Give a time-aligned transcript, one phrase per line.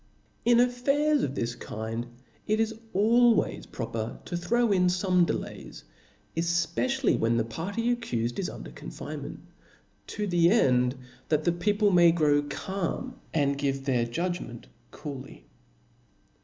[0.45, 2.07] In affairs of this kind,
[2.47, 4.99] it is always proper to throw iE^hines.
[5.25, 5.83] ^^^^"^^ delays,
[6.35, 9.41] efpecially when the party accufed is under confinement;
[10.07, 10.95] to the end
[11.29, 15.45] that the people may grow calm, and give their judgment cooly.